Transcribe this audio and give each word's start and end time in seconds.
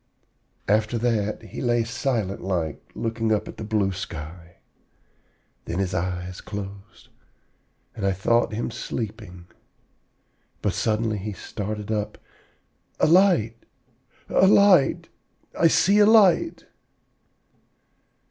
"After 0.67 0.97
that, 0.97 1.43
he 1.43 1.61
lay 1.61 1.83
silent 1.83 2.41
like, 2.41 2.81
looking 2.95 3.31
up 3.31 3.47
at 3.47 3.57
the 3.57 3.63
blue 3.63 3.91
sky. 3.91 4.55
Then 5.65 5.77
his 5.77 5.93
eyes 5.93 6.41
closed, 6.41 7.09
and 7.95 8.03
I 8.03 8.11
thought 8.11 8.51
him 8.51 8.71
sleeping. 8.71 9.45
But 10.63 10.73
suddenly 10.73 11.19
he 11.19 11.33
started 11.33 11.91
up, 11.91 12.17
'A 12.99 13.05
light, 13.05 13.57
a 14.27 14.47
light! 14.47 15.09
I 15.55 15.67
see 15.67 15.99
a 15.99 16.07
light!' 16.07 16.65